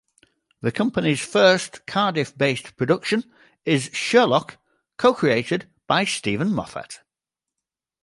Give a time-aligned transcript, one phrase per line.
[0.61, 3.23] The company's first Cardiff-based production
[3.65, 4.57] is "Sherlock",
[4.97, 7.01] co-created by Steven Moffat.